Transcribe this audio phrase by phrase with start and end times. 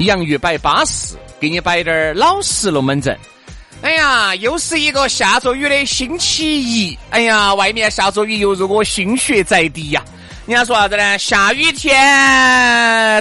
[0.00, 3.16] 洋芋摆巴适，给你摆点儿老实龙门阵。
[3.82, 6.98] 哎呀，又是一个下着雨的星期一。
[7.10, 10.02] 哎呀，外面下着雨，犹如我心血在滴呀。
[10.46, 11.18] 人家说啥子呢？
[11.18, 11.94] 下雨天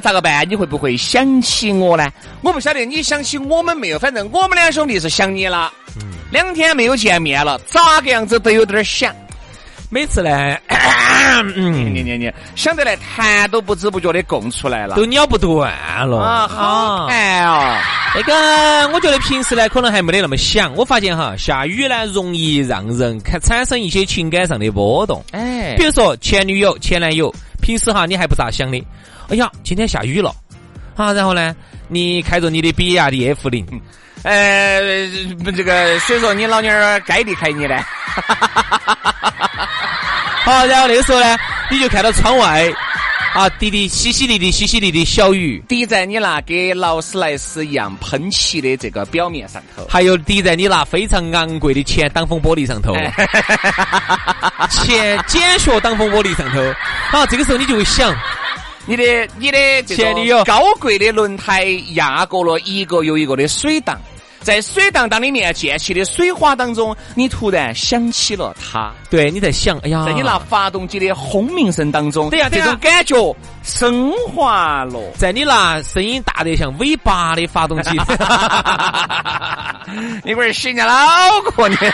[0.02, 0.48] 咋个办？
[0.50, 2.12] 你会不会想起我呢？
[2.42, 5.72] 我不晓得你想起我们没有，反正我们两兄弟是想你了。
[5.98, 9.14] 嗯两天没有见面了，咋个样子都有点想。
[9.90, 10.58] 每次呢，
[11.56, 15.72] 嗯，你你你，想得来痰都不知不觉的供出来了，都尿不断
[16.08, 16.48] 了啊！
[16.48, 17.78] 好痰哦。
[18.14, 20.76] 那个，我觉得平时呢可能还没得那么想。
[20.76, 25.24] 我发现哈，下雨呢容易让人看产生一些情感上的波动。
[25.32, 28.84] 哎，比如说前女友、前男友，平时哈你还不咋想的。
[29.30, 30.34] 哎呀，今天下雨了，
[30.96, 31.56] 啊，然后呢，
[31.88, 33.66] 你开着你的比亚迪 F 零，
[34.24, 34.82] 呃，
[35.56, 37.76] 这个，所以说你老娘儿该离开你呢。
[40.44, 41.38] 好，然后那个时候呢，
[41.70, 42.68] 你就看到窗外
[43.34, 52.94] 啊，滴滴淅淅沥沥、淅淅沥沥小雨，滴在你那跟劳斯莱斯一样喷漆的这个表面上头，还有滴在你那非常昂贵的前挡风玻璃上头，
[54.70, 56.60] 前减雪挡风玻璃上头。
[57.10, 58.14] 好，这个时候你就会想，
[58.86, 59.04] 你的
[59.38, 63.98] 你的前女友高贵的轮胎压过了一个又一个的水荡。
[64.42, 68.92] 在水荡荡里面溅起的水花当中，你突然想起了他。
[69.10, 75.00] 对，你在想，哎呀，在你那发动机的轰鸣声当中，对呀，这种感觉升华了。
[75.18, 77.90] 在你那声音大得像 V 八的发动机，
[80.24, 81.78] 你不是洗人家老婆呢？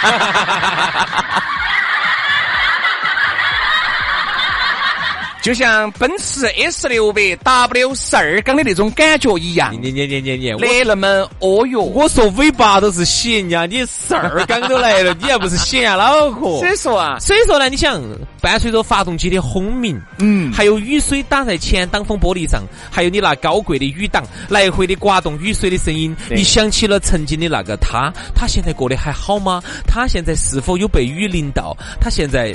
[5.48, 11.08] 就像奔驰 S 六百 W 十二缸的那种感觉一样，你你你你你，没那么
[11.40, 11.82] 哦哟。
[11.82, 16.60] 我说尾巴都是洗人家，你十二缸都来了， 你还不是洗人家脑壳？
[16.60, 18.04] 所以说啊，所以说呢，你想
[18.42, 29.64] 伴随着发动机的轰鸣，嗯，还有雨水打在前挡风玻璃上，还有你那高贵的雨挡来回的刮动雨水的声音，你想起了曾经的那个他，他现在过得还好吗？
[29.88, 31.74] 他现在是否有被雨淋到？
[32.02, 32.54] 他现在？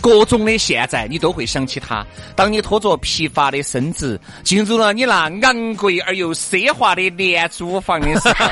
[0.00, 2.06] 各种的现在，你都会想起他。
[2.34, 8.34] 当你拖着疲乏的身子进入了你那昂贵而又奢华的廉租房的时候，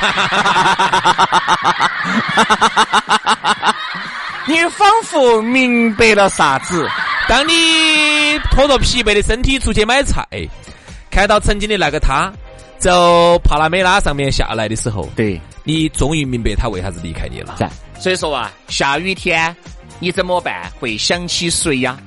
[4.47, 6.89] 你仿佛明白了啥子。
[7.29, 10.25] 当你拖着疲惫的身体出去买菜，
[11.11, 12.33] 看到曾经的那个他，
[12.78, 17.57] 走帕拉梅拉上面下来的时候，对你终于明白他为啥子离开你了。
[17.99, 19.55] 所以说啊，下雨天。
[19.99, 20.71] 你怎么办？
[20.79, 21.99] 会想起谁呀？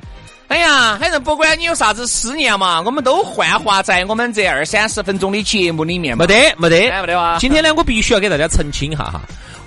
[0.47, 6.17] 哎呀，反正不管你有啥子思念嘛，我们都幻化在我们这二三十分钟的节目里面。
[6.17, 7.37] 没得，没得，没得哇！
[7.37, 9.21] 今天呢，我必须要给大家澄清一下哈。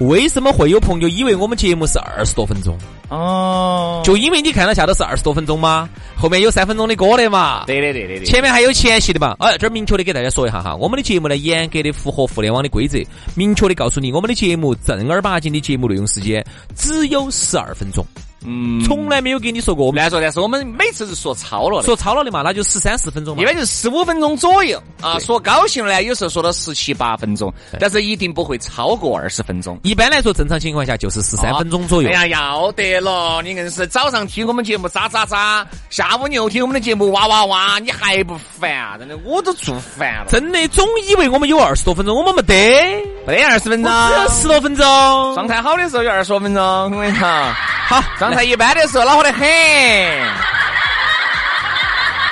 [0.08, 2.76] 为什么会有朋友以为我们节目是二十多分钟？
[3.08, 5.88] 哦，就因为你看到下头是二十多分钟吗？
[6.16, 7.64] 后面有三分钟的歌的嘛？
[7.66, 8.24] 对的，对的，对。
[8.24, 9.36] 前面还有前戏的嘛？
[9.38, 12.98] 哎，这儿明确的给大家说一下哈，我们的节目呢，严格的符合互联网的规则，
[13.34, 18.04] 明确的告诉你，我们的节目正儿八经的节目内容时间只有十二分钟。
[18.46, 25.18] 嗯，从来没有给你说过乱说，但是我们每次是说超了，说超了的嘛，那就十三四分钟嘛，一般就是十五分钟左右啊。
[25.18, 29.78] 说高兴了呢，有时候说到十七八分钟，但是一定不会超过二十分钟。
[29.82, 32.08] 一般来说，正常情况下就是十三分钟左右。
[32.10, 38.96] 哎呀，要得了，你硬是早上听我们节目喳喳喳，下午你又听我们的节目哇哇哇，你还不烦啊？
[38.98, 40.26] 真的，我都做烦了。
[40.28, 42.54] 真的，总以为我们有二十多分钟，我们没得，
[43.26, 44.84] 没得二十分钟，只有十多分钟。
[45.34, 47.54] 状态好的时候有二十多分钟，我跟你讲。
[47.92, 49.46] 好，状态一般的时候恼火得很。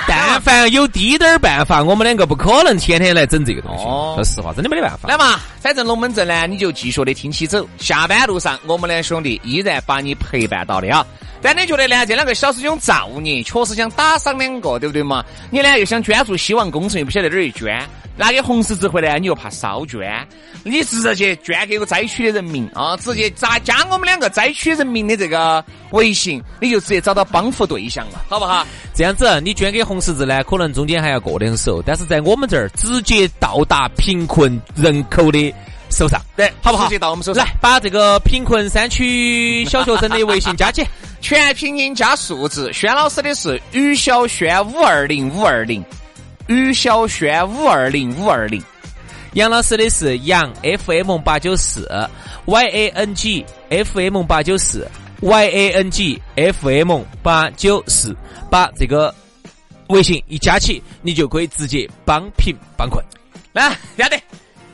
[0.07, 3.83] 但凡有滴点儿办法，我们两个不可能天天来整这个东西。
[3.83, 5.07] 说实话，真的没得办法。
[5.07, 7.63] 来嘛，反正龙门阵呢，你就继续的听起走。
[7.77, 11.05] 下班路上，我们两兄弟依然把你陪伴到的啊。
[11.41, 12.05] 但你觉得呢？
[12.05, 15.23] 这两个小师兄造孽，确实想打赏两个，对不对嘛？
[15.49, 17.81] 你呢又想捐助希望工程，又不晓得哪儿去捐。
[18.17, 20.27] 拿给红十字会呢，你又怕烧捐，
[20.63, 22.95] 你直接捐给个灾区的人民啊！
[22.97, 28.67] 直接加加我们两个灾区人民的这个微信，你就直接找到帮扶对象了，好不好？
[28.93, 35.51] 这样子，你捐给红十字呢，可能中间还要过两手，但是在我们这儿直接到达贫困人口的
[35.89, 36.83] 手上，对，好不好？
[36.83, 40.85] 直接到我们手上，来把这个贫困山区小学生的微信加起，
[41.21, 42.73] 全拼音加数字。
[42.73, 45.81] 轩老师的是于小轩五二零五二零。
[46.47, 48.61] 于小轩五二零五二零，
[49.33, 51.87] 杨老师的是杨 FM 八九四
[52.43, 54.85] ，Y A N G F M 八九四
[55.21, 58.13] ，Y A N G F M 八九四，
[58.49, 59.15] 把这个
[59.87, 63.01] 微信一加起，你就可以直接帮贫帮困。
[63.53, 64.19] 来，要得，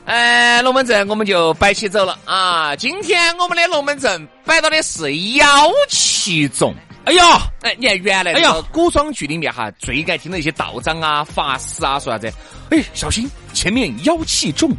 [0.08, 2.74] 呃，龙门阵我们就摆起走了啊！
[2.78, 5.46] 今天我们的龙门阵摆到的是妖
[5.90, 6.74] 气重。
[7.04, 12.32] 哎呀，哎，你看原来哎呀古装剧里面哈，最爱听的一些道长啊、法师啊说啥子？
[12.70, 14.72] 哎，小心前面妖气重，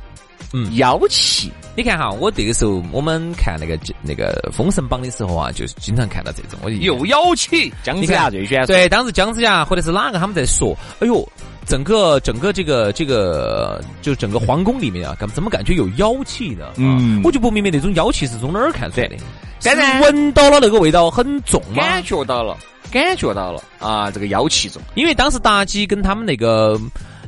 [0.54, 1.52] 嗯，妖气。
[1.76, 7.70] 你看哈，我这个时候我们看那个那个《封神榜》的时候啊，就是经常看到这种，我有妖气。
[7.84, 11.26] 姜子牙最喜欢对，当时姜子牙或者是哪个他们在说，哎呦，
[11.69, 16.73] 整个整个这个这个，就整个皇宫里面啊，怎么怎么感觉有妖气呢？
[16.79, 19.17] 嗯，我就不明白那种妖气是从哪儿看出来的。
[19.61, 21.82] 现在闻到了那个味道很重吗？
[21.82, 22.56] 感觉到了，
[22.91, 24.11] 感觉到了啊！
[24.11, 26.81] 这个妖气重，因为当时妲己跟他们那个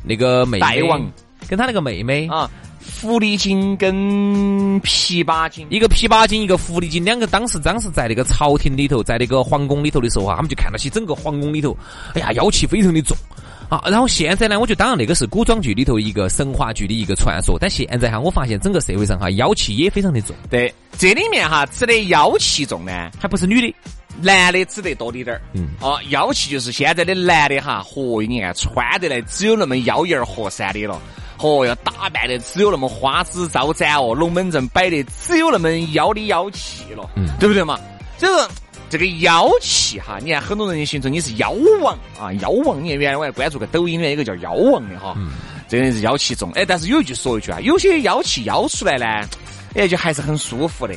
[0.03, 1.13] 那个妹妹，王
[1.47, 2.51] 跟他那个妹妹啊，
[3.03, 3.95] 狐狸精跟
[4.81, 11.77] 琵琶精，一个琵琶精，一个狐狸精，两个当时当时在那个朝廷里头，在那个皇宫里头的时候啊，他们就看到起整个皇宫里头，
[12.15, 13.15] 哎呀，妖气非常的重。
[13.71, 20.35] 啊，然后现在呢，我觉得当然那个是古装剧里头一个神话剧的一个传说，但现在哈，我发现整个社会上哈，妖气也非常的重。
[20.51, 23.73] 对，这里面哈指的妖气重呢，还不是女的，
[24.21, 25.41] 男的指得多滴点儿。
[25.55, 25.69] 嗯。
[25.81, 31.01] 哦，妖气就是现在的男的哈，嚯，你看穿得来只有那么妖艳和善的了，
[31.39, 37.79] 嚯，要打扮的只有那么花枝招展哦，龙门阵摆的只有那么妖的妖气了，嗯，对不对嘛？
[38.19, 38.51] 这个。
[38.91, 42.85] 这个妖气哈，你看很多人形容你是妖王啊，妖王。
[42.85, 45.17] 你看原来我还关注个抖音里面一个叫妖王的哈，
[45.69, 46.51] 这个人是妖气重。
[46.57, 49.07] 哎，但是有一句说一句啊，有些妖气妖出来呢，
[49.77, 50.95] 哎，就还是很舒服的。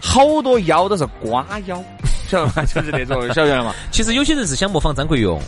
[0.00, 1.84] 好多妖都是瓜妖，
[2.30, 2.64] 晓得吗？
[2.74, 3.74] 就是那种 晓得了吗？
[3.92, 5.38] 其实有些人是想模仿张国荣，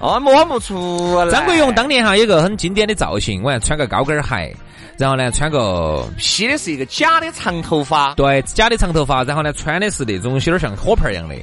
[0.00, 1.30] 哦，模仿不出来。
[1.30, 4.56] 张国荣当年哈有个很经典的造型，我还穿个高跟鞋。
[4.98, 9.22] 然后呢，穿个披的是一个假的长头发，对，假的长头发。
[9.22, 11.36] 然后呢，穿的是那种有点像火盆一样的。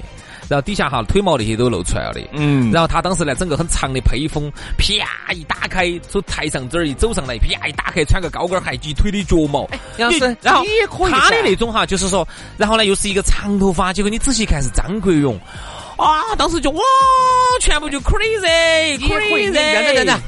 [0.48, 2.22] 然后底下哈腿毛那些都露出来了的。
[2.34, 2.72] 嗯。
[2.72, 9.68] 然后他当时呢，整个很长的披风，啪一打开，从台上这儿一走上来，啪一打开，穿个高跟鞋，及腿的脚毛。
[9.98, 11.13] 杨老师，然后也可以。
[11.13, 12.28] 他的那种哈，就是说，
[12.58, 15.40] 然后呢，又是一个长头发，结果你仔细看是张国荣。
[15.98, 16.36] 啊！
[16.38, 16.81] 当时就哇，
[17.62, 19.86] 全部就 crazy，crazy 等。
[19.86, 20.22] 等等等。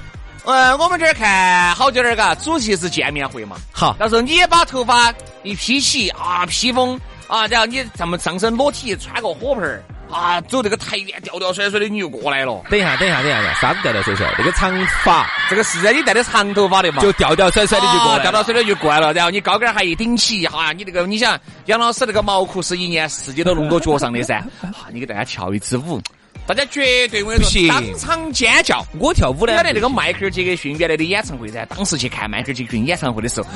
[0.49, 3.57] 嗯，我们这儿看好久点儿嘎，主题是见面会嘛。
[3.73, 5.13] 好，到时候你也把头发
[5.43, 6.97] 一披起啊，披风
[7.27, 12.63] 啊，然后你咱们上身裸体穿个火盆儿啊，走这个台面吊吊甩甩的你就过来了。
[12.69, 14.33] 等一下，等一下，等一下，啥子吊吊甩甩？
[14.37, 14.71] 这个长
[15.03, 17.01] 发，这个是你戴的长头发的嘛？
[17.01, 19.11] 就吊吊甩甩的就过来，吊吊甩甩就过来了。
[19.11, 26.01] 然后你高跟还一顶起，哈，你那个你想杨老师那个毛裤是一年四季都弄到脚上的噻， 啊，你给大家跳一支舞。
[26.47, 28.81] 大家绝对我跟你说，当场尖叫！
[28.99, 29.53] 我跳舞呢。
[29.57, 33.47] 晓得那个迈克尔·杰克逊原来的演唱会噻，当时去看迈克尔·杰克逊演唱会的时候，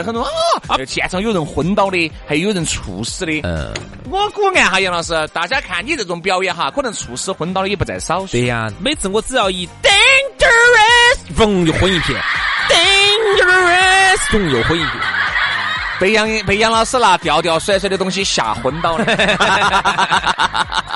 [0.00, 0.22] 嚯，很多
[0.68, 3.32] 啊，现场有人昏倒的，还有人猝死的。
[3.42, 3.74] 嗯，
[4.08, 8.28] 我估按哈杨老师，大家看你这种表演哈，可能猝死昏倒的也不在少数。
[8.28, 12.22] 对呀，每次我只要一 dangerous，嘣就昏一片
[12.68, 14.92] ，dangerous，嘣又昏一片，
[15.98, 19.04] 被杨被杨老师拿吊吊甩甩的东西吓昏倒了。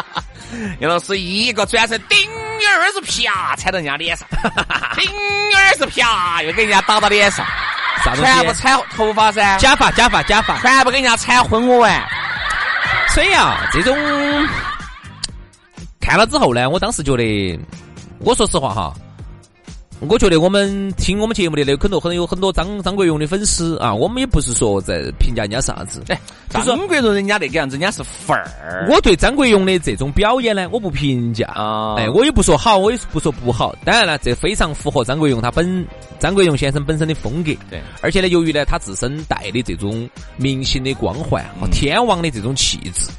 [0.80, 4.26] 杨老师一个转身，顶儿是啪，踩到人家脸上，
[4.96, 5.10] 顶
[5.56, 7.46] 儿是啪，又给人家打到脸上，
[8.04, 12.08] 啥全部踩头发噻，假发假发假发，全部给人家踩昏我完。
[13.08, 13.96] 所以啊，这种
[16.00, 17.60] 看了之后呢，我当时觉得，
[18.20, 18.94] 我说实话哈。
[20.08, 28.88] 我觉得我们听我们节目的那很多很有很多张张国荣的粉丝啊，我们也不是说在评价人家啥子，哎，张国荣人家那个样子，人家是范儿。
[28.88, 33.74] 我对张国荣的这种表演呢，我不评价啊，哎，我也不说好，我也不说不好。
[33.84, 35.86] 当然了，这非常符合张国荣他本
[36.18, 37.52] 张国荣先生本身的风格。
[37.68, 43.10] 对，而且呢，由于呢他自身带的这种明星的光环和天王的这种气质。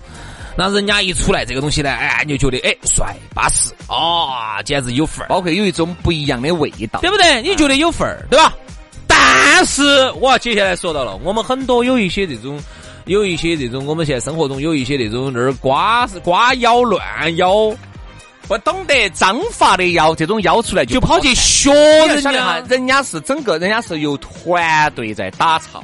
[0.55, 7.41] 那人家一出来这个东西呢，哎，你就觉得哎帅巴适啊，简直有范儿，包括有一种不一样的味道，对不对？
[7.41, 8.53] 你觉得有范儿，对吧？
[9.07, 12.59] 但是我要接下来说到了，我们很多有一些这种，
[13.05, 17.73] 有一些这种，我们现在生活中有一些那种那儿瓜瓜腰乱腰。
[18.47, 21.71] 不懂得章法的腰，这种腰出来就跑去学
[22.07, 25.81] 人家，人家是整个人家是由团队在打造，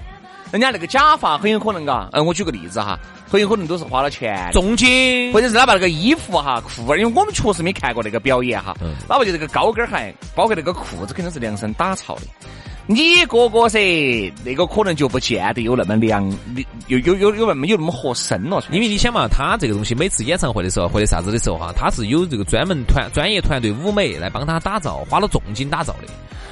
[0.52, 8.76] 人家那个假发很有可能嘎，嗯，我举个例子哈，很有可能都是花了钱，重金，或者是哪怕那个衣服哈裤儿，因为我们确实没看过那个表演哈，
[9.08, 12.22] 哪怕就这个高跟鞋，包括那个裤子肯定是量身打造的。
[12.90, 16.26] 你哥哥噻，那个可能就不见得有那么良，
[16.88, 18.64] 有有有有那么有那么合身了。
[18.72, 26.08] 因为你想嘛，他这个东西每次演唱会的时候或者啥子的时候哈，他是有这个专门团专业团队舞美来帮他打造，花了重金打造的。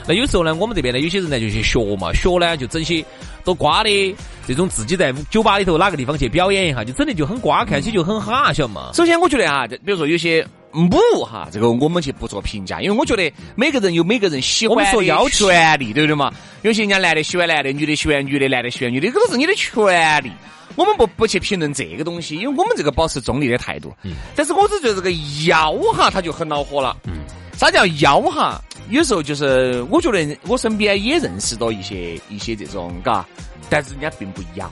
[0.05, 3.03] 那有时候呢，我们这边呢，有些人呢就去学嘛，学呢就整些
[3.45, 4.15] 多瓜的
[4.45, 8.91] 这种自己在酒吧里头哪个地方去表演一下，就整的就很瓜，看起就很哈，晓得嘛。
[8.93, 10.45] 首先我觉得啊，比如说有些。
[10.75, 16.31] 母哈，这个我们去不做评价，因为我觉得每个人有每个人喜欢说要权利，对不对嘛？
[16.63, 20.31] 有些人家男的喜欢男的，女的喜欢女的，男的喜欢女的，这都是你的权利。
[20.75, 23.93] 我们不不去评论这个东西，因为我们这个保持中立的态度。
[24.03, 24.15] 嗯。
[24.35, 25.11] 但是我只觉得这个
[25.47, 26.97] 妖哈，他就很恼火了。
[27.05, 27.19] 嗯。
[27.57, 28.61] 啥叫妖哈？
[28.89, 33.25] 有时候就是我觉得我身边也认识到一些一些这种，嘎，
[33.69, 34.69] 但是人家并不妖。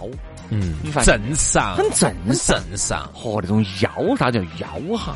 [0.50, 0.76] 嗯。
[0.84, 1.76] 你正常。
[1.78, 3.10] 很正正常。
[3.16, 5.16] 嚯那种妖，啥叫妖哈？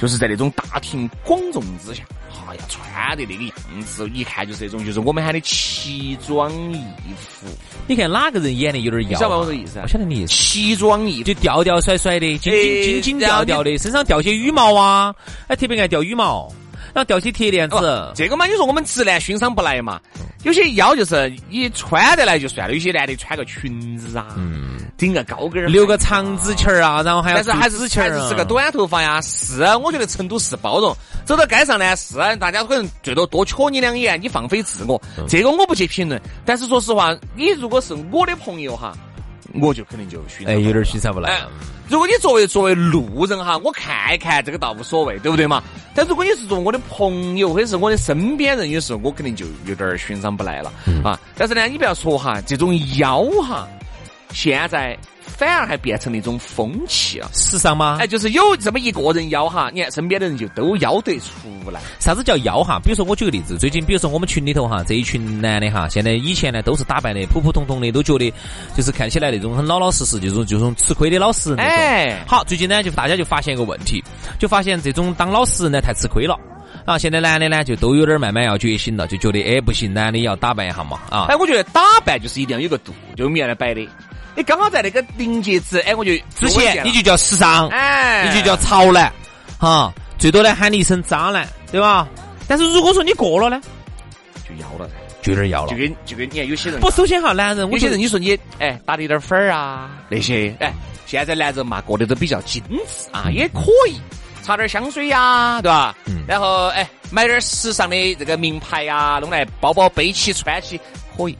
[0.00, 2.02] 就是在那种大庭广众之下，
[2.48, 6.80] 哎呀，穿的那个样子，一看就是那种，就是我们喊的奇装异
[7.18, 7.46] 服。
[7.86, 9.18] 你看哪个人演的有点妖？
[9.18, 9.78] 晓得我这意思？
[9.78, 10.32] 啊我晓得你意思。
[10.32, 15.14] 奇装异，就吊吊甩甩的，金金金金吊吊的，身上吊些羽毛啊，
[15.48, 16.50] 哎，特别爱掉羽毛。
[16.92, 20.00] 然后吊起铁链子，这个嘛，你说我们直男欣赏不来嘛？
[20.42, 29.20] 有些腰就是你穿得来就算了，有些男的穿个裙子啊，嗯顶个高跟儿，留个长直裙儿啊，然后还要但是还是还是是个短头发呀。
[29.20, 30.96] 是，我觉得成都是包容。
[31.24, 36.20] 走到街上呢，是大家可能最多多瞧你两眼，你放飞自我，这个我不去评论。
[36.44, 38.96] 但是说实话，你如果是我的朋友哈。
[39.60, 41.40] 我就肯定就欣哎，有点欣赏不来。
[41.90, 45.62] 如果你作为作为路人哈，我看一看这个倒无所谓，对不对嘛？
[45.94, 51.18] 但如果你是做我的朋友或者是我的身边人，有时候我肯定就有点欣赏不来了啊。
[51.36, 53.68] 但是呢，你不要说哈，这种妖哈，
[54.32, 54.96] 现在。
[55.30, 57.96] 反而还变成了一种风气啊，时尚吗？
[58.00, 61.80] 哎，就是有这么一个人妖哈，你看身边的人就都妖得出来。
[61.98, 62.78] 啥子叫妖哈？
[62.82, 68.32] 比如说我举个例子，最近比如说我们群里头哈，这一群男的哈，现在以前呢都是打扮的普普通通的，都觉得
[68.76, 71.74] 就是看起来那种很老老实实，就是这种吃亏的老实人那种。
[71.74, 74.02] 哎，好，最近呢就大家就发现一个问题，
[74.38, 76.38] 就发现这种当老实人呢太吃亏了
[76.84, 76.98] 啊。
[76.98, 81.26] 现在男的呢就都有点慢慢要觉醒了，就觉得哎不行，男的要打扮一下嘛啊。
[81.28, 83.86] 哎，我觉得打扮就是一定要有个度，就我们原来摆的。
[84.36, 89.12] 你刚好在那个临界值，哎，我就之前你就叫时尚，哎，你就叫潮男，
[89.58, 92.08] 哈，最多呢喊你一声渣男，对吧？
[92.48, 93.60] 但是如果说你过了呢，
[94.48, 94.88] 就要了。
[94.88, 99.90] 噻，就有点要了，就跟就跟你看有些人，不，首先哈，男人有些人你说你哎打的有点粉儿啊。
[100.08, 100.72] 那些，哎，
[101.06, 104.00] 现在男人嘛过得都比较精致啊，也可以
[104.42, 105.94] 擦点香水呀，对吧？
[106.06, 110.80] 嗯，然后哎买点时尚的这个名牌呀，弄来包包背起穿起
[111.16, 111.36] 可以。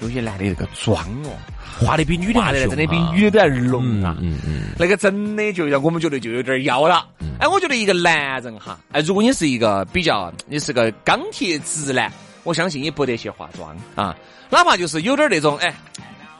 [0.00, 1.30] 有些男的那个妆哦。
[1.78, 4.14] 画的比女的的真的比女的还浓啊！
[4.20, 7.08] 嗯嗯，那个真的就让我们觉得就有点妖了。
[7.38, 12.12] 哎，我觉得一个男人哈，哎，如果你是一个比较，你是个钢铁直男，
[12.44, 14.14] 我相信你不得去化妆啊。
[14.50, 15.74] 哪怕就是有点那种哎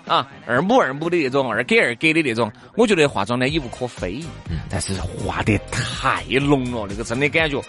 [0.06, 4.26] 啊二母二母的那种二给二给的那种，我觉得化妆呢也无可非议。
[4.68, 7.62] 但是化得太浓了，那个真的感觉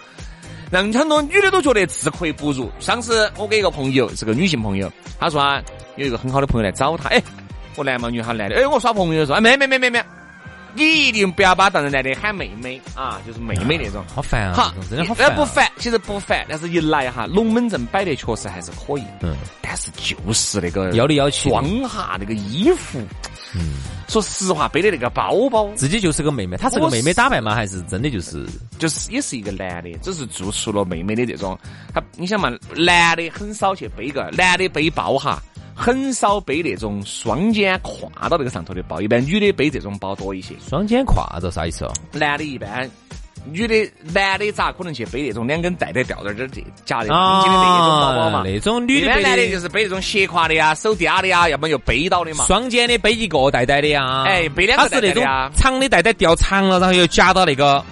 [0.72, 2.72] 让很多女的都觉得自愧不如。
[2.80, 5.62] 上次我给一个朋友是个女性朋友，她说啊
[5.98, 7.22] 有一个很好的朋友来找她，哎。
[7.78, 10.04] 我男嘛女哈男的，哎，我耍朋友说，哎，没没没没没，
[10.74, 23.00] 你一定不要把当人男的喊妹妹啊，就是妹妹那种，好烦啊，好，真的好烦，不烦，其实不烦，但是一来哈，龙门阵摆的确实还是可以，嗯，但是就是那个要里要气，装哈那个衣服，
[23.56, 23.76] 嗯，
[24.08, 27.54] 说实话，背的那个包包，自己就是个妹妹，她是个妹妹打扮吗？
[27.56, 28.46] 还是真的就是
[28.80, 31.58] 就是也是一个男的，只是做出了妹妹的这种，
[31.94, 35.42] 他你想嘛，男的很少去背个，男的背包哈。
[35.74, 40.54] 很少背那种双肩挎到那个上头的包，一般女的背这种包多一些。
[40.70, 41.94] 双肩挎着啥意思哦？
[42.12, 42.88] 男的一般，
[43.46, 48.44] 女的男的咋可能去背那种两根带带吊带这这夹的紧紧的那种包包嘛？
[48.46, 52.46] 那种女的男的就是背那种斜挎的呀，手嗲的呀，要么就背到的嘛。
[52.46, 55.50] 双肩的背一个带带的呀，哎，背两个带带的呀。
[55.56, 57.84] 长的带带吊长了，然后又夹到那个，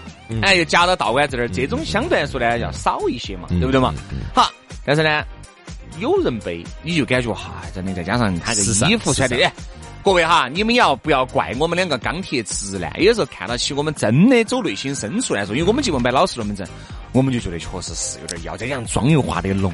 [0.42, 3.94] 哎，又夹到道杆子那儿，这种相对来说呢要少一些嘛，对不对嘛？
[4.34, 4.50] 好，
[4.86, 5.24] 但是呢。
[6.00, 9.36] 有人背，你就感觉哈，真的再加上他个衣服穿的，
[10.02, 12.92] 各位哈，你们要不要怪我们两个钢铁直男？
[13.02, 16.68] 有时候看到起我们真的走内心深处来说，因为我们节目摆老实龙门阵，
[17.12, 19.72] 我们就觉得确实是有点要这样妆又化的浓。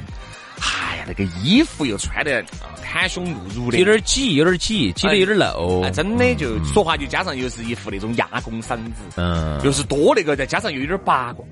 [0.59, 2.43] 哎呀，那个衣服又穿的
[2.83, 5.87] 袒胸露乳的，有点挤，有点挤，挤的有点露。
[5.91, 11.45] 真的就说话就加上又是一副那种哑公嗓子，嗯，又是多那个，再加上又有点八卦，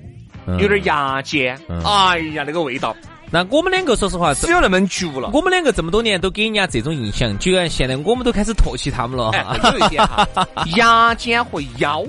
[0.58, 1.58] 有点牙尖。
[1.84, 2.94] 哎呀，那个味道。
[3.30, 5.30] 那我们两个说实话只有那么久了。
[5.32, 9.32] 我们两个这么多年都给人家这种印象，居然现在我们都开始唾弃他们了。
[9.72, 10.26] 有一点哈，
[10.76, 12.04] 牙尖和腰。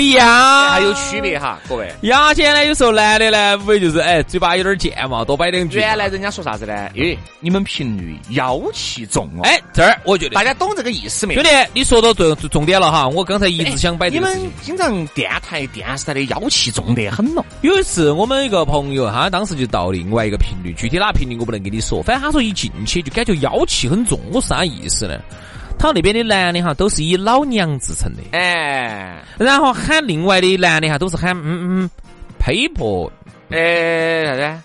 [0.00, 1.86] 不一样，还有区别哈，各位。
[2.00, 5.76] 牙尖呢，有时候男的呢，无非就是哎，嘴巴有点贱嘛，多摆两句。
[5.76, 6.72] 原来人家说啥子呢？
[6.96, 9.42] 哎，你们频率妖气重哦。
[9.42, 11.34] 哎，这儿我觉得大家懂这个意思没？
[11.34, 14.08] 兄弟，你说到重重点了哈，我刚才一直想摆。
[14.08, 17.44] 你们经常电台、电视台的妖气重得很咯。
[17.60, 25.20] 有一次我们一个朋友，他当时就到另外一个频率，具体哪频率我不能跟你说，反正他说一进去就感觉妖气很重，我是啥意思呢？
[25.80, 31.90] 他那边的男的哈，都是以老娘自称的，哎，然后喊另外的男的哈，都是喊嗯嗯
[32.38, 33.10] 呸婆，
[33.48, 34.62] 哎啥子？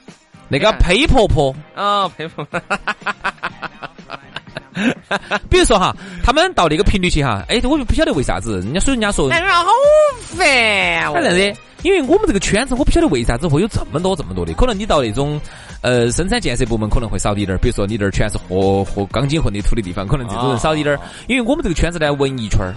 [0.49, 1.55] 那个呸婆婆。
[1.73, 2.45] 啊，呸婆。
[5.49, 9.71] 比如说哈，他们到那个频率去哈，哎，我就不晓得为啥子，人家所以人家说，哎呀，好
[10.21, 11.55] 烦，反正的。
[11.83, 14.51] 因为我们这个圈子，我不晓得为啥子会有这么多这么多的。
[14.55, 15.39] 可能你到那种
[15.81, 17.59] 呃生产建设部门，可能会少一点儿。
[17.59, 20.99] 比如说你这儿全是和和钢筋混凝土的地方，可能这种人少一点儿。
[21.27, 22.73] 因为我们这个圈子呢，文艺圈儿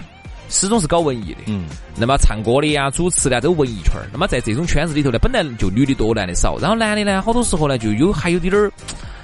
[0.47, 1.39] 始终是搞文艺的。
[1.47, 1.65] 嗯。
[1.97, 4.05] 那么唱歌的呀、主持的都文艺圈儿。
[4.13, 6.59] 那么在这种圈子里头呢，本来就女的多，男的少。
[6.59, 8.71] 然后男的呢，好多时候呢，就有还有点儿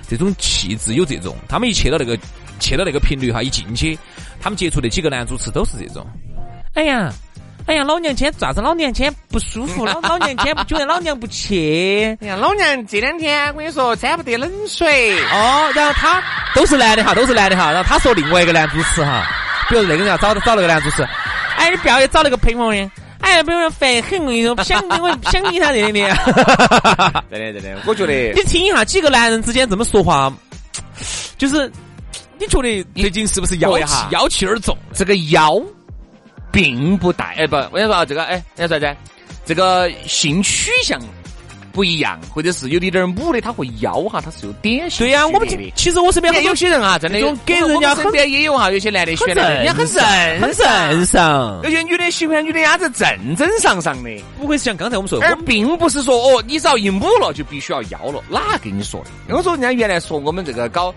[0.10, 1.36] 这种气质，有这种。
[1.48, 2.18] 他们一去到那个
[2.60, 3.98] 去到那个频率哈，一进去，
[4.40, 6.06] 他们接触的几个男主持都是这种。
[6.74, 7.12] 哎呀。
[7.68, 8.62] 哎呀，老娘今天咋子？
[8.62, 12.16] 老娘今天不舒服， 老老娘今天不觉得老娘不去。
[12.22, 15.20] 哎呀，老娘这两天我跟你说沾不得冷水。
[15.32, 16.22] 哦，然后他
[16.54, 17.72] 都是男的哈，都是男的哈。
[17.72, 19.26] 然后他说另外一个男主持哈，
[19.68, 21.02] 比如那个人要找找那个男主持，
[21.58, 26.16] 哎，你不要找那个配方的，哎，不要烦很，我跟你说，不想理我， 不想理他这里的。
[27.32, 30.32] 对的对的，我觉得 你听一下几个男人之间这么说话，
[31.40, 31.72] 就是
[32.40, 34.78] 你觉得最近是不是妖气妖气有点重？
[34.94, 35.62] 这个妖。
[36.52, 38.98] 并不带哎不，我跟你说这个哎，你说啥子？
[39.46, 40.98] 这个性取向
[41.74, 50.02] 不一样，或者是有点点母的，他会妖哈，他是有点对呀，我们其实我身边有些人啊，真的给人家身边也有哈，有些男的选的，人家很正
[50.40, 54.10] 很正常，有些女的喜欢女的伢子正正常常的，
[54.40, 59.36] 不会像刚才我们说，而并不是说哦，你只要一母了就必须要妖了，哪跟你说的？
[59.36, 60.96] 我说人家原来说我们这个搞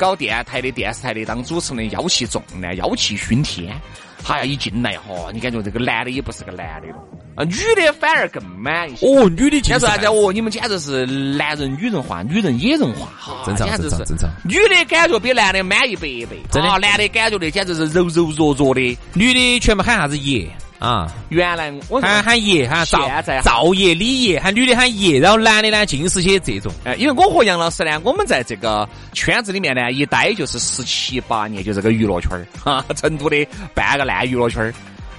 [0.00, 3.78] 搞电台的、电视台的当主持人妖气重呢，妖气熏天。
[4.26, 6.94] 哎呀，一进来哈，你感觉这个男的也不是个男的了，
[7.36, 9.06] 啊，女的反而更满一些。
[9.06, 10.06] 哦，女的简直啥子？
[10.06, 14.30] 哦，你们简直是男人女人化，女人野人化，哈，正常正常正常。
[14.44, 16.68] 女的感觉比男的满一百倍，真的。
[16.78, 20.46] 男的感觉的简直是柔柔弱弱的，女的全部喊啥子爷。
[20.80, 22.98] 啊，原来我喊喊爷，喊赵
[23.42, 26.72] 赵爷、李爷，喊女的喊爷，然后男的呢尽是些这种。
[26.84, 34.72] 哎，因为我和杨老师呢，我们在这个圈子里面呢，一待就是十七八年，就这个娱乐圈儿 哈，成都的半个烂娱乐圈儿，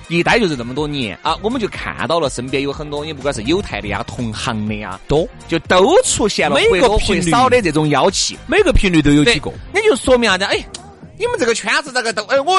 [0.08, 10.44] 一待就是这么多年啊，我们就看到了身边有很多，你不管是有台的呀、同行的呀，多就都出现了每个频率少的这种妖气，每个频率都有几个，那就说明啥子？
[10.46, 10.66] 哎。
[11.22, 12.56] 你们这个圈子这个都哎，我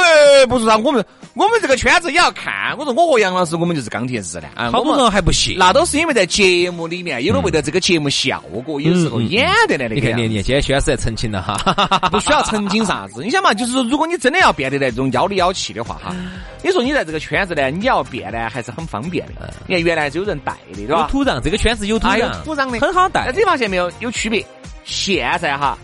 [0.46, 2.76] 不是啊我们我们这个圈子也要看。
[2.78, 4.70] 我说我和杨老师，我们就是钢铁直男啊。
[4.70, 9.96] 好多人还不信，那都是因为在节目里面，有的为了这个节目效果，有时候演的那个。
[9.96, 11.58] 你看，你你今天徐老师在澄清了哈，
[12.12, 13.24] 不需要澄清啥子。
[13.24, 16.14] 你想嘛，就是说，如果你真的要变得那种妖里妖气的话哈，
[16.62, 19.52] 你说你在这个圈子呢，你要变呢，还是很方便的。
[19.66, 21.00] 你看原来是有人带的，对吧？
[21.00, 23.32] 有土壤，这个圈子有土壤，土壤的很好带。
[23.34, 23.90] 你发现没有？
[23.98, 24.46] 有区别。
[24.84, 25.76] 现在哈。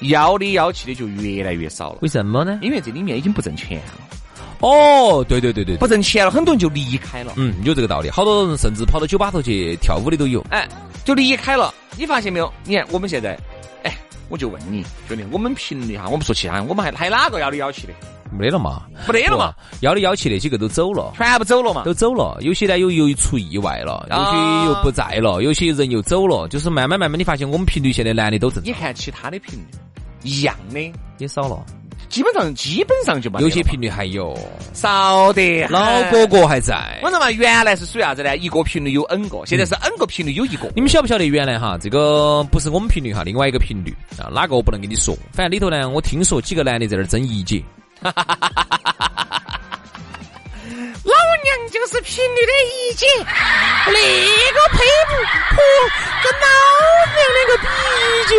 [0.00, 2.58] 妖里妖气的就越来越少了，为什么呢？
[2.62, 4.08] 因为这里面已经不挣钱了。
[4.60, 7.32] 哦，对对对对，不挣钱了，很多人就离开了。
[7.36, 8.08] 嗯，有这个道理。
[8.08, 10.40] 好多人甚至跑到酒吧头去跳舞的都有。
[10.50, 10.66] 哎，
[11.04, 11.72] 就离开了。
[11.96, 12.52] 你发现没有？
[12.64, 13.38] 你看我们现在，
[13.82, 13.94] 哎，
[14.28, 17.92] 我就问你，兄弟，我们频率哈，我们说其他，我们还还哪个幺零幺七的？
[18.38, 18.82] 没得了嘛？
[19.08, 19.54] 没得了嘛？
[19.80, 21.82] 妖里妖气那几个都走了，全部走了嘛？
[21.84, 22.36] 都走了。
[22.40, 26.48] 有些呢又又出意外了，有些又不在了，有些人又走了。
[26.48, 28.64] 就是慢慢慢慢，你发现我们频率现在男的都正常。
[28.64, 29.64] 你看其他的频率。
[30.26, 30.80] 一样的
[31.18, 31.62] 也少了，
[32.08, 34.34] 基本上基本上就没有些频率还有
[34.72, 36.98] 少的，老哥哥还在。
[37.02, 38.34] 我说嘛，原来是属于啥子呢？
[38.38, 40.72] 一个频率有 N 个，现在是 N 个频率有一个。
[40.74, 45.14] 你们晓不晓得原来哈，这个不是我们频率哈，另外一个频率啊，哪个我不能跟你说。
[45.30, 47.62] 反正里头呢，我听说几个男的在那儿争一姐。
[51.04, 53.06] 老娘就是频率的一姐，
[53.86, 53.92] 那
[54.52, 54.78] 个配
[55.08, 55.14] 不
[55.50, 55.56] 和
[56.22, 56.46] 跟老
[57.14, 58.34] 娘那个比一姐。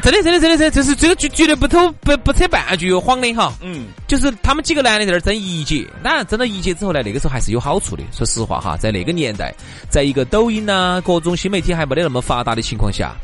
[0.00, 3.52] 真的真的真的真，这是这个绝绝对不偷不不扯半句谎的哈。
[3.60, 8.02] 嗯，就是他们几个男的在那儿争一姐，当然争了一姐之后呢，那个时候还是有好处的。
[8.12, 9.52] 说实话哈，在那个年代，
[9.90, 13.14] 在一个抖音呐，各种新媒体还没得那么发达的情况下。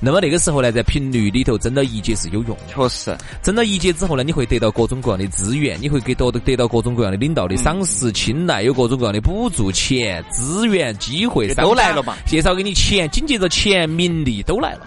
[0.00, 3.16] 那么那个时候呢，在频率里头争到一节是有用，确实。
[3.42, 14.86] 争到一节之后呢，你会得到各种各样的资源，你会给得得到各种各样的领导的赏识、青睐，有各种各样的补助、钱、资源、机会都来了嘛，介绍给你钱，紧接着钱、名利都来了。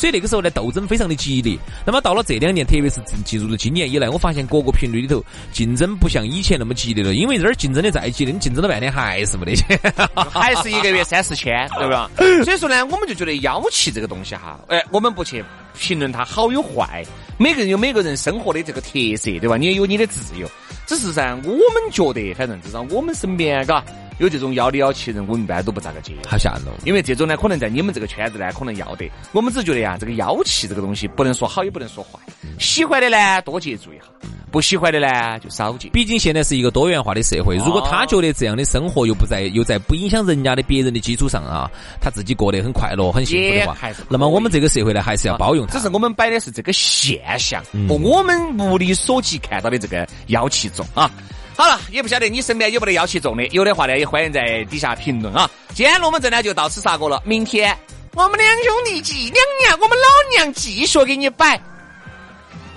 [0.00, 1.58] 所以那个时候呢，斗争非常的激烈。
[1.84, 7.12] 那么到了这两年，特别是进入了今年以来，我发现各个频率里头竞争不像以前那么激烈了。
[7.12, 9.78] 因为这儿竞争的再激烈，你竞争了半天还是没得钱，
[10.14, 12.10] 还是一个月三四千，对吧？
[12.44, 15.44] 所以说呢，我们就觉得妖气这个东西哈，哎，我们不去
[15.78, 17.04] 评论它好与坏，
[17.36, 19.58] 每个人有每个人生活的这个特色，对吧？
[19.58, 20.50] 你也有你的自由。
[20.86, 23.84] 只是噻，我们觉得，反正至少我们身边，嘎。
[24.20, 26.72] 有这种妖里妖气人，我们一般都不咋个接，好吓人哦。
[26.84, 29.10] 因为这种呢，可能在你们这个圈子呢，可能要得。
[29.32, 32.20] 我们只觉得呀，这个妖气这个东西，不能说好，也不能说坏。
[32.58, 34.04] 喜欢的呢，多接触一下；
[34.52, 35.88] 不喜欢的呢，就少接。
[35.88, 43.74] 毕竟现在是一个多元化的社会，如果他觉得这样的生活又不在又在不影响人家的别人的基础上啊，他自己过得很快乐、很幸福的话，
[44.10, 45.78] 那么我们这个社会呢，还是要包容他。
[45.78, 51.10] 只是我们摆的是这个现象，和我们目力所及看到的这个妖气重啊。
[51.60, 55.46] 好了，也不晓得你身边有没得妖气重的，有的话呢，也欢迎在底下评论啊。
[55.74, 57.76] 今天龙门阵呢就到此杀过了，明天
[58.14, 60.06] 我们两兄弟继两娘，我们老
[60.38, 61.60] 娘继续给你摆，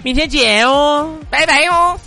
[0.03, 1.97] 明天见哦，拜拜哦。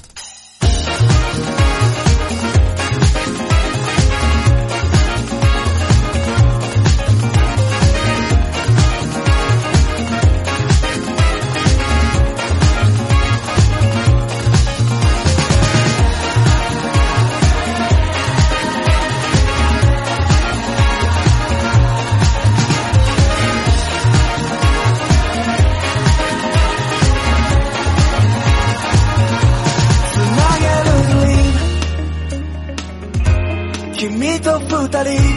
[34.55, 35.35] つなげ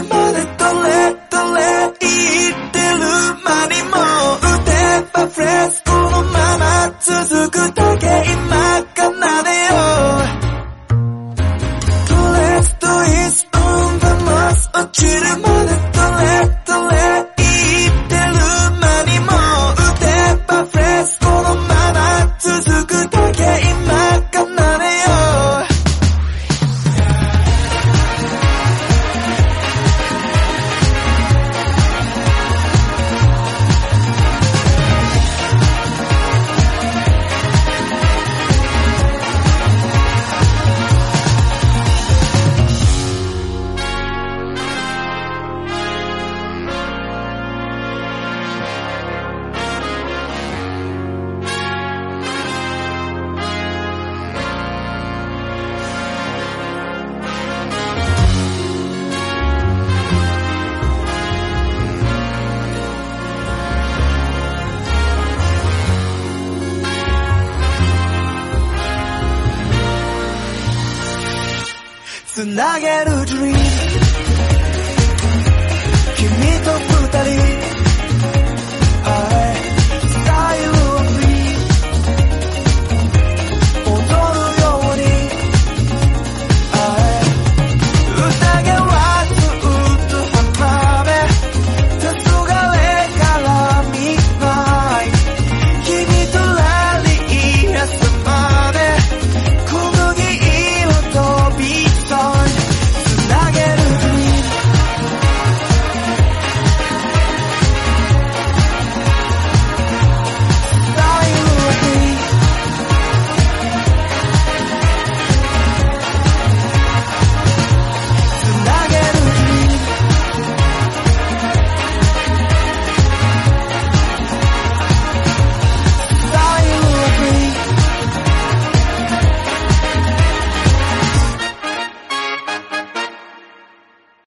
[0.00, 0.47] remember the